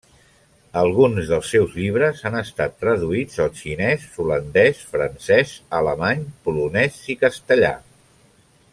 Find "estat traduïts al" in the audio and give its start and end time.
2.39-3.53